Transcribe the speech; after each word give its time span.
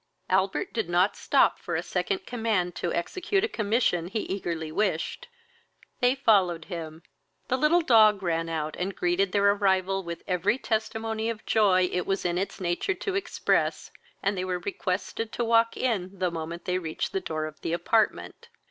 Albert 0.31 0.73
did 0.73 0.89
not 0.89 1.15
stop 1.15 1.59
for 1.59 1.75
a 1.75 1.83
second 1.83 2.25
command 2.25 2.73
to 2.73 2.91
execute 2.91 3.43
a 3.43 3.47
commission 3.47 4.07
he 4.07 4.21
eagerly 4.21 4.71
wished. 4.71 5.27
They 5.99 6.15
followed 6.15 6.65
him; 6.65 7.03
the 7.49 7.55
little 7.57 7.81
dog 7.83 8.23
ran 8.23 8.49
out, 8.49 8.75
and 8.79 8.95
greeted 8.95 9.31
their 9.31 9.51
arrival 9.51 10.01
with 10.03 10.23
every 10.27 10.57
testimony 10.57 11.29
of 11.29 11.45
joy 11.45 11.87
it 11.93 12.07
was 12.07 12.25
in 12.25 12.39
its 12.39 12.59
nature 12.59 12.95
to 12.95 13.13
express, 13.13 13.91
and 14.23 14.35
they 14.35 14.43
were 14.43 14.57
requested 14.57 15.31
to 15.33 15.45
walk 15.45 15.77
in 15.77 16.17
the 16.17 16.31
moment 16.31 16.65
they 16.65 16.79
reached 16.79 17.11
the 17.11 17.21
door 17.21 17.45
of 17.45 17.61
the 17.61 17.71
apartment. 17.71 18.49